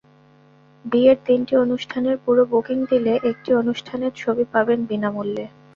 [0.85, 5.45] বিয়ের তিনটি অনুষ্ঠানের পুরো বুকিং দিলে একটি অনুষ্ঠানের ছবি পাবেন বিনা মূল্যে।